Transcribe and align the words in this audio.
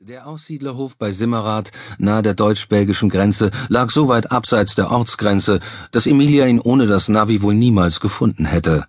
Der 0.00 0.26
Aussiedlerhof 0.26 0.98
bei 0.98 1.10
Simmerath, 1.10 1.72
nahe 1.96 2.22
der 2.22 2.34
deutsch-belgischen 2.34 3.08
Grenze, 3.08 3.50
lag 3.68 3.90
so 3.90 4.08
weit 4.08 4.30
abseits 4.30 4.74
der 4.74 4.90
Ortsgrenze, 4.90 5.58
dass 5.90 6.06
Emilia 6.06 6.46
ihn 6.46 6.60
ohne 6.60 6.86
das 6.86 7.08
Navi 7.08 7.40
wohl 7.40 7.54
niemals 7.54 7.98
gefunden 7.98 8.44
hätte. 8.44 8.86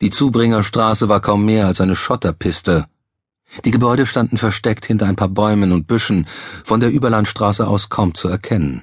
Die 0.00 0.10
Zubringerstraße 0.10 1.08
war 1.08 1.20
kaum 1.20 1.44
mehr 1.46 1.66
als 1.66 1.80
eine 1.80 1.94
Schotterpiste. 1.94 2.86
Die 3.64 3.70
Gebäude 3.70 4.04
standen 4.04 4.36
versteckt 4.36 4.84
hinter 4.84 5.06
ein 5.06 5.14
paar 5.14 5.28
Bäumen 5.28 5.70
und 5.70 5.86
Büschen, 5.86 6.26
von 6.64 6.80
der 6.80 6.90
Überlandstraße 6.90 7.64
aus 7.64 7.88
kaum 7.88 8.14
zu 8.14 8.26
erkennen. 8.26 8.82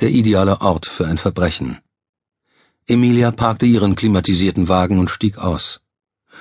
Der 0.00 0.10
ideale 0.10 0.60
Ort 0.60 0.84
für 0.84 1.06
ein 1.06 1.16
Verbrechen. 1.16 1.78
Emilia 2.86 3.30
parkte 3.30 3.64
ihren 3.64 3.94
klimatisierten 3.94 4.68
Wagen 4.68 4.98
und 4.98 5.08
stieg 5.08 5.38
aus. 5.38 5.80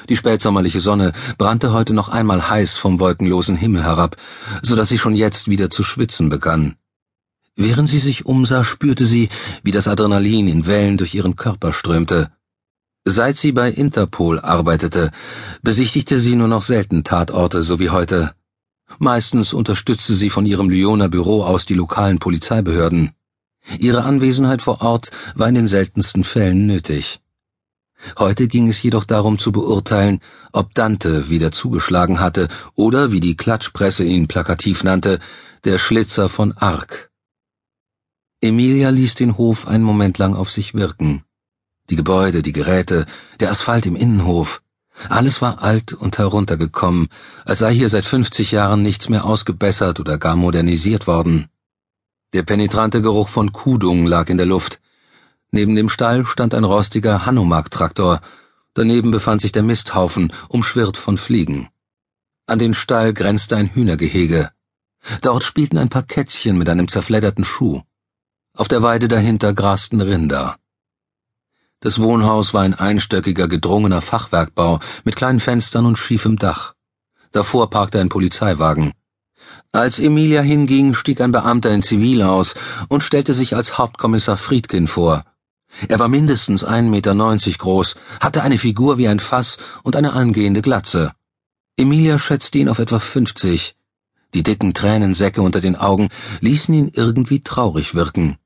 Die 0.10 0.18
spätsommerliche 0.18 0.80
Sonne 0.80 1.14
brannte 1.38 1.74
heute 1.74 1.94
noch 1.94 2.10
einmal 2.10 2.50
heiß 2.50 2.78
vom 2.78 3.00
wolkenlosen 3.00 3.56
Himmel 3.56 3.84
herab, 3.84 4.18
so 4.62 4.76
dass 4.76 4.90
sie 4.90 4.98
schon 4.98 5.16
jetzt 5.16 5.48
wieder 5.48 5.70
zu 5.70 5.84
schwitzen 5.84 6.30
begann. 6.30 6.76
Während 7.56 7.88
sie 7.88 8.00
sich 8.00 8.26
umsah, 8.26 8.64
spürte 8.64 9.06
sie, 9.06 9.30
wie 9.64 9.72
das 9.72 9.88
Adrenalin 9.88 10.48
in 10.48 10.66
Wellen 10.66 10.98
durch 10.98 11.14
ihren 11.14 11.36
Körper 11.36 11.72
strömte. 11.72 12.32
Seit 13.06 13.38
sie 13.38 13.52
bei 13.52 13.70
Interpol 13.70 14.40
arbeitete, 14.40 15.12
besichtigte 15.62 16.20
sie 16.20 16.36
nur 16.36 16.48
noch 16.48 16.64
selten 16.64 17.04
Tatorte, 17.04 17.62
so 17.62 17.80
wie 17.80 17.90
heute. 17.90 18.34
Meistens 18.98 19.54
unterstützte 19.54 20.14
sie 20.14 20.30
von 20.30 20.46
ihrem 20.46 20.70
Lyoner 20.70 21.10
Büro 21.10 21.44
aus 21.44 21.66
die 21.66 21.74
lokalen 21.74 22.20
Polizeibehörden. 22.20 23.12
Ihre 23.80 24.04
Anwesenheit 24.04 24.62
vor 24.62 24.82
Ort 24.82 25.12
war 25.36 25.48
in 25.48 25.56
den 25.56 25.68
seltensten 25.68 26.24
Fällen 26.24 26.66
nötig. 26.66 27.23
Heute 28.18 28.48
ging 28.48 28.68
es 28.68 28.82
jedoch 28.82 29.04
darum 29.04 29.40
zu 29.40 29.52
beurteilen, 29.52 30.20
ob 30.52 30.74
Dante 30.74 31.30
wieder 31.30 31.52
zugeschlagen 31.52 32.20
hatte 32.20 32.48
oder, 32.76 33.12
wie 33.12 33.20
die 33.20 33.36
Klatschpresse 33.36 34.04
ihn 34.04 34.28
plakativ 34.28 34.84
nannte, 34.84 35.20
der 35.64 35.78
Schlitzer 35.78 36.30
von 36.30 36.52
Ark. 36.54 37.12
Emilia 38.42 38.90
ließ 38.90 39.16
den 39.16 39.38
Hof 39.38 39.68
einen 39.68 39.86
Moment 39.86 40.18
lang 40.18 40.36
auf 40.36 40.52
sich 40.52 40.74
wirken. 40.74 41.24
Die 41.90 41.96
Gebäude, 41.96 42.42
die 42.42 42.52
Geräte, 42.52 43.06
der 43.40 43.52
Asphalt 43.52 43.86
im 43.86 43.96
Innenhof, 43.96 44.62
alles 45.10 45.42
war 45.42 45.64
alt 45.64 45.94
und 45.94 46.18
heruntergekommen, 46.18 47.10
als 47.46 47.60
sei 47.60 47.74
hier 47.74 47.90
seit 47.90 48.06
fünfzig 48.06 48.52
Jahren 48.52 48.84
nichts 48.84 49.10
mehr 49.10 49.26
ausgebessert 49.26 50.00
oder 50.00 50.18
gar 50.18 50.36
modernisiert 50.36 51.08
worden. 51.08 51.48
Der 52.34 52.44
penetrante 52.44 53.02
Geruch 53.02 53.30
von 53.30 53.54
Kudung 53.54 54.06
lag 54.06 54.30
in 54.30 54.38
der 54.38 54.46
Luft, 54.46 54.82
Neben 55.56 55.76
dem 55.76 55.88
Stall 55.88 56.26
stand 56.26 56.56
ein 56.56 56.64
rostiger 56.64 57.28
Hanomag-Traktor, 57.28 58.22
daneben 58.74 59.12
befand 59.12 59.40
sich 59.40 59.52
der 59.52 59.62
Misthaufen, 59.62 60.34
umschwirrt 60.50 60.98
von 60.98 61.20
Fliegen. 61.20 61.70
An 62.48 62.58
den 62.58 62.74
Stall 62.74 63.14
grenzte 63.14 63.56
ein 63.56 63.70
Hühnergehege. 63.70 64.50
Dort 65.22 65.44
spielten 65.44 65.78
ein 65.78 65.90
paar 65.90 66.02
Kätzchen 66.02 66.58
mit 66.58 66.70
einem 66.70 66.88
zerfledderten 66.88 67.46
Schuh. 67.46 67.84
Auf 68.58 68.68
der 68.68 68.82
Weide 68.82 69.08
dahinter 69.08 69.54
grasten 69.54 70.02
Rinder. 70.02 70.58
Das 71.82 72.02
Wohnhaus 72.02 72.56
war 72.56 72.64
ein 72.64 72.74
einstöckiger, 72.74 73.48
gedrungener 73.48 74.02
Fachwerkbau 74.02 74.80
mit 75.04 75.16
kleinen 75.16 75.40
Fenstern 75.40 75.86
und 75.86 76.00
schiefem 76.00 76.40
Dach. 76.40 76.74
Davor 77.32 77.70
parkte 77.70 78.00
ein 78.00 78.10
Polizeiwagen. 78.10 78.94
Als 79.72 80.00
Emilia 80.00 80.42
hinging, 80.42 80.96
stieg 80.96 81.22
ein 81.22 81.32
Beamter 81.32 81.70
in 81.70 81.84
Zivil 81.84 82.24
aus 82.24 82.56
und 82.88 83.04
stellte 83.04 83.36
sich 83.36 83.56
als 83.56 83.78
Hauptkommissar 83.78 84.38
Friedkin 84.38 84.88
vor, 84.88 85.26
er 85.88 86.00
war 86.00 86.08
mindestens 86.08 86.66
1,90 86.66 86.90
Meter 86.90 87.58
groß, 87.58 87.96
hatte 88.20 88.44
eine 88.44 88.58
Figur 88.58 88.98
wie 88.98 89.08
ein 89.08 89.20
Fass 89.20 89.58
und 89.84 89.96
eine 89.96 90.14
angehende 90.14 90.62
Glatze. 90.62 91.14
Emilia 91.78 92.20
schätzte 92.20 92.60
ihn 92.60 92.70
auf 92.70 92.80
etwa 92.80 93.00
50. 93.00 93.76
Die 94.34 94.44
dicken 94.44 94.74
Tränensäcke 94.74 95.42
unter 95.42 95.62
den 95.62 95.76
Augen 95.76 96.10
ließen 96.42 96.74
ihn 96.74 96.92
irgendwie 96.94 97.42
traurig 97.42 97.96
wirken. 97.96 98.38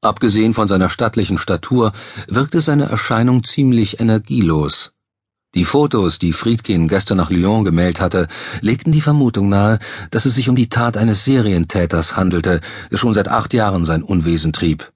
Abgesehen 0.00 0.54
von 0.54 0.68
seiner 0.68 0.90
stattlichen 0.90 1.38
Statur 1.38 1.92
wirkte 2.28 2.60
seine 2.60 2.84
Erscheinung 2.88 3.44
ziemlich 3.44 4.00
energielos. 4.00 4.92
Die 5.54 5.64
Fotos, 5.64 6.18
die 6.18 6.34
Friedkin 6.34 6.88
gestern 6.88 7.16
nach 7.16 7.30
Lyon 7.30 7.64
gemeldet 7.64 8.00
hatte, 8.00 8.28
legten 8.60 8.92
die 8.92 9.00
Vermutung 9.00 9.48
nahe, 9.48 9.78
dass 10.10 10.26
es 10.26 10.34
sich 10.34 10.48
um 10.48 10.56
die 10.56 10.68
Tat 10.68 10.96
eines 10.96 11.24
Serientäters 11.24 12.16
handelte, 12.16 12.60
der 12.90 12.96
schon 12.98 13.14
seit 13.14 13.28
acht 13.28 13.54
Jahren 13.54 13.86
sein 13.86 14.02
Unwesen 14.02 14.52
trieb. 14.52 14.92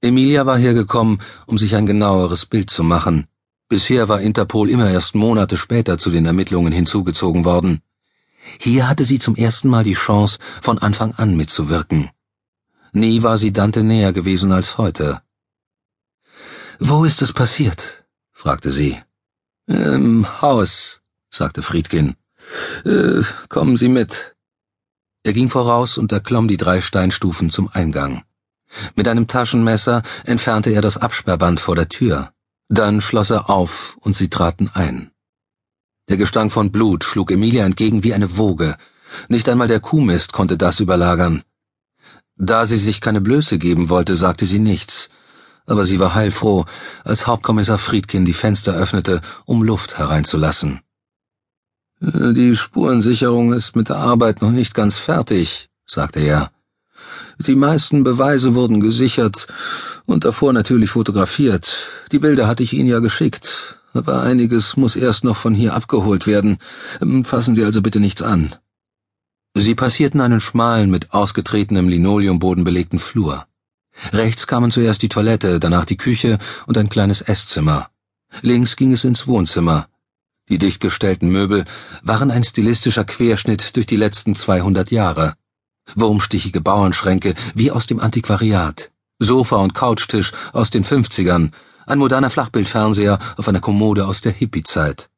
Emilia 0.00 0.46
war 0.46 0.58
hergekommen, 0.58 1.20
um 1.46 1.58
sich 1.58 1.74
ein 1.74 1.86
genaueres 1.86 2.46
Bild 2.46 2.70
zu 2.70 2.84
machen. 2.84 3.26
Bisher 3.68 4.08
war 4.08 4.20
Interpol 4.20 4.70
immer 4.70 4.90
erst 4.90 5.14
Monate 5.14 5.56
später 5.56 5.98
zu 5.98 6.10
den 6.10 6.26
Ermittlungen 6.26 6.72
hinzugezogen 6.72 7.44
worden. 7.44 7.82
Hier 8.60 8.88
hatte 8.88 9.04
sie 9.04 9.18
zum 9.18 9.34
ersten 9.34 9.68
Mal 9.68 9.84
die 9.84 9.94
Chance, 9.94 10.38
von 10.62 10.78
Anfang 10.78 11.14
an 11.14 11.36
mitzuwirken. 11.36 12.10
Nie 12.92 13.22
war 13.22 13.38
sie 13.38 13.52
Dante 13.52 13.82
näher 13.82 14.12
gewesen 14.12 14.52
als 14.52 14.78
heute. 14.78 15.20
Wo 16.78 17.04
ist 17.04 17.22
es 17.22 17.32
passiert? 17.32 18.04
fragte 18.32 18.70
sie. 18.70 19.00
Im 19.66 20.40
Haus, 20.42 21.00
sagte 21.28 21.62
Friedkin. 21.62 22.14
Äh, 22.84 23.22
kommen 23.48 23.76
Sie 23.76 23.88
mit. 23.88 24.36
Er 25.24 25.32
ging 25.32 25.50
voraus 25.50 25.98
und 25.98 26.12
erklomm 26.12 26.46
die 26.46 26.56
drei 26.56 26.80
Steinstufen 26.80 27.50
zum 27.50 27.68
Eingang. 27.68 28.22
Mit 28.94 29.08
einem 29.08 29.26
Taschenmesser 29.26 30.02
entfernte 30.24 30.70
er 30.70 30.82
das 30.82 30.96
Absperrband 30.96 31.60
vor 31.60 31.76
der 31.76 31.88
Tür. 31.88 32.32
Dann 32.68 33.00
schloss 33.00 33.30
er 33.30 33.48
auf 33.48 33.96
und 34.00 34.16
sie 34.16 34.28
traten 34.28 34.70
ein. 34.74 35.10
Der 36.08 36.16
Gestank 36.16 36.52
von 36.52 36.70
Blut 36.70 37.04
schlug 37.04 37.30
Emilia 37.30 37.64
entgegen 37.64 38.04
wie 38.04 38.14
eine 38.14 38.36
Woge. 38.36 38.76
Nicht 39.28 39.48
einmal 39.48 39.68
der 39.68 39.80
Kuhmist 39.80 40.32
konnte 40.32 40.56
das 40.56 40.80
überlagern. 40.80 41.42
Da 42.36 42.66
sie 42.66 42.76
sich 42.76 43.00
keine 43.00 43.20
Blöße 43.20 43.58
geben 43.58 43.88
wollte, 43.88 44.16
sagte 44.16 44.46
sie 44.46 44.58
nichts. 44.58 45.08
Aber 45.64 45.84
sie 45.84 45.98
war 45.98 46.14
heilfroh, 46.14 46.64
als 47.02 47.26
Hauptkommissar 47.26 47.78
Friedkin 47.78 48.24
die 48.24 48.34
Fenster 48.34 48.74
öffnete, 48.74 49.20
um 49.46 49.62
Luft 49.62 49.98
hereinzulassen. 49.98 50.80
Die 52.00 52.54
Spurensicherung 52.54 53.52
ist 53.52 53.74
mit 53.74 53.88
der 53.88 53.96
Arbeit 53.96 54.42
noch 54.42 54.50
nicht 54.50 54.74
ganz 54.74 54.98
fertig, 54.98 55.70
sagte 55.86 56.20
er. 56.20 56.52
Die 57.38 57.54
meisten 57.54 58.04
Beweise 58.04 58.54
wurden 58.54 58.80
gesichert 58.80 59.46
und 60.06 60.24
davor 60.24 60.52
natürlich 60.52 60.90
fotografiert. 60.90 61.76
Die 62.12 62.18
Bilder 62.18 62.46
hatte 62.46 62.62
ich 62.62 62.72
Ihnen 62.72 62.88
ja 62.88 63.00
geschickt, 63.00 63.78
aber 63.92 64.22
einiges 64.22 64.76
muss 64.76 64.96
erst 64.96 65.24
noch 65.24 65.36
von 65.36 65.54
hier 65.54 65.74
abgeholt 65.74 66.26
werden. 66.26 66.58
Fassen 67.24 67.54
Sie 67.54 67.64
also 67.64 67.82
bitte 67.82 68.00
nichts 68.00 68.22
an. 68.22 68.54
Sie 69.54 69.74
passierten 69.74 70.20
einen 70.20 70.40
schmalen, 70.40 70.90
mit 70.90 71.12
ausgetretenem 71.12 71.88
Linoleumboden 71.88 72.64
belegten 72.64 72.98
Flur. 72.98 73.46
Rechts 74.12 74.46
kamen 74.46 74.70
zuerst 74.70 75.02
die 75.02 75.08
Toilette, 75.08 75.58
danach 75.60 75.86
die 75.86 75.96
Küche 75.96 76.38
und 76.66 76.76
ein 76.76 76.90
kleines 76.90 77.22
Esszimmer. 77.22 77.88
Links 78.42 78.76
ging 78.76 78.92
es 78.92 79.04
ins 79.04 79.26
Wohnzimmer. 79.26 79.88
Die 80.48 80.58
dichtgestellten 80.58 81.30
Möbel 81.30 81.64
waren 82.02 82.30
ein 82.30 82.44
stilistischer 82.44 83.04
Querschnitt 83.04 83.76
durch 83.76 83.86
die 83.86 83.96
letzten 83.96 84.36
200 84.36 84.90
Jahre 84.90 85.34
wurmstichige 85.94 86.60
Bauernschränke 86.60 87.34
wie 87.54 87.70
aus 87.70 87.86
dem 87.86 88.00
Antiquariat, 88.00 88.90
Sofa 89.18 89.56
und 89.56 89.74
Couchtisch 89.74 90.32
aus 90.52 90.70
den 90.70 90.84
Fünfzigern, 90.84 91.52
ein 91.86 91.98
moderner 91.98 92.30
Flachbildfernseher 92.30 93.18
auf 93.36 93.48
einer 93.48 93.60
Kommode 93.60 94.06
aus 94.06 94.20
der 94.20 94.32
Hippie-Zeit. 94.32 95.08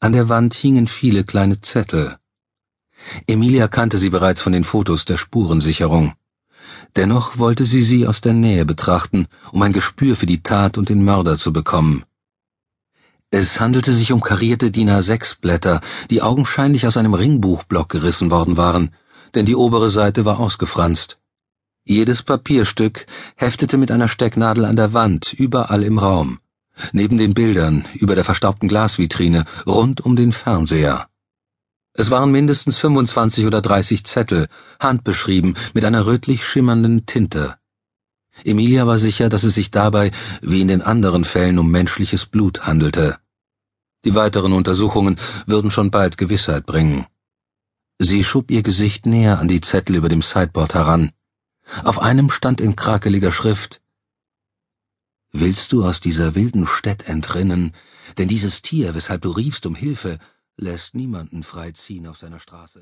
An 0.00 0.12
der 0.12 0.28
Wand 0.28 0.54
hingen 0.54 0.88
viele 0.88 1.24
kleine 1.24 1.60
Zettel. 1.60 2.16
Emilia 3.26 3.68
kannte 3.68 3.98
sie 3.98 4.10
bereits 4.10 4.40
von 4.40 4.52
den 4.52 4.64
Fotos 4.64 5.04
der 5.04 5.16
Spurensicherung. 5.16 6.14
Dennoch 6.96 7.38
wollte 7.38 7.64
sie 7.64 7.82
sie 7.82 8.06
aus 8.06 8.20
der 8.20 8.32
Nähe 8.32 8.64
betrachten, 8.64 9.26
um 9.52 9.62
ein 9.62 9.72
Gespür 9.72 10.16
für 10.16 10.26
die 10.26 10.42
Tat 10.42 10.78
und 10.78 10.88
den 10.88 11.04
Mörder 11.04 11.38
zu 11.38 11.52
bekommen. 11.52 12.04
Es 13.30 13.60
handelte 13.60 13.92
sich 13.92 14.12
um 14.12 14.20
karierte 14.20 14.70
DIN 14.70 14.90
A6 14.90 15.40
Blätter, 15.40 15.80
die 16.08 16.22
augenscheinlich 16.22 16.86
aus 16.86 16.96
einem 16.96 17.14
Ringbuchblock 17.14 17.88
gerissen 17.88 18.30
worden 18.30 18.56
waren, 18.56 18.90
denn 19.34 19.46
die 19.46 19.56
obere 19.56 19.90
Seite 19.90 20.24
war 20.24 20.38
ausgefranst. 20.40 21.18
Jedes 21.84 22.22
Papierstück 22.22 23.06
heftete 23.36 23.76
mit 23.76 23.90
einer 23.90 24.08
Stecknadel 24.08 24.64
an 24.64 24.76
der 24.76 24.92
Wand, 24.92 25.32
überall 25.32 25.82
im 25.82 25.98
Raum. 25.98 26.40
Neben 26.92 27.18
den 27.18 27.34
Bildern, 27.34 27.84
über 27.94 28.14
der 28.14 28.24
verstaubten 28.24 28.68
Glasvitrine, 28.68 29.44
rund 29.66 30.00
um 30.00 30.16
den 30.16 30.32
Fernseher. 30.32 31.08
Es 31.92 32.10
waren 32.10 32.32
mindestens 32.32 32.78
25 32.78 33.46
oder 33.46 33.62
30 33.62 34.04
Zettel, 34.04 34.48
handbeschrieben, 34.80 35.56
mit 35.74 35.84
einer 35.84 36.06
rötlich 36.06 36.44
schimmernden 36.46 37.06
Tinte. 37.06 37.56
Emilia 38.42 38.86
war 38.86 38.98
sicher, 38.98 39.28
dass 39.28 39.44
es 39.44 39.54
sich 39.54 39.70
dabei, 39.70 40.10
wie 40.42 40.60
in 40.60 40.68
den 40.68 40.82
anderen 40.82 41.24
Fällen, 41.24 41.58
um 41.58 41.70
menschliches 41.70 42.26
Blut 42.26 42.66
handelte. 42.66 43.18
Die 44.04 44.14
weiteren 44.14 44.52
Untersuchungen 44.52 45.16
würden 45.46 45.70
schon 45.70 45.90
bald 45.92 46.18
Gewissheit 46.18 46.66
bringen. 46.66 47.06
Sie 47.98 48.24
schob 48.24 48.50
ihr 48.50 48.62
Gesicht 48.62 49.06
näher 49.06 49.38
an 49.38 49.46
die 49.46 49.60
Zettel 49.60 49.94
über 49.96 50.08
dem 50.08 50.20
Sideboard 50.20 50.74
heran. 50.74 51.12
Auf 51.84 52.00
einem 52.00 52.28
stand 52.30 52.60
in 52.60 52.74
krakeliger 52.74 53.30
Schrift 53.30 53.80
Willst 55.30 55.72
du 55.72 55.84
aus 55.84 56.00
dieser 56.00 56.34
wilden 56.34 56.66
Städt 56.66 57.08
entrinnen, 57.08 57.72
denn 58.18 58.28
dieses 58.28 58.62
Tier, 58.62 58.94
weshalb 58.94 59.22
du 59.22 59.30
riefst 59.30 59.66
um 59.66 59.74
Hilfe, 59.74 60.18
lässt 60.56 60.94
niemanden 60.94 61.42
frei 61.42 61.72
ziehen 61.72 62.06
auf 62.06 62.16
seiner 62.16 62.38
Straße. 62.38 62.72